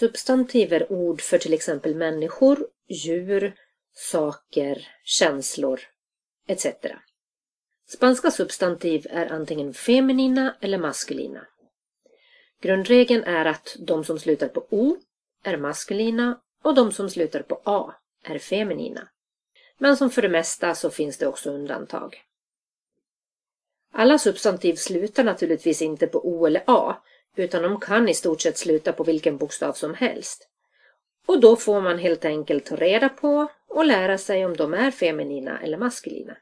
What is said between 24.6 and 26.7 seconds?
slutar naturligtvis inte på O eller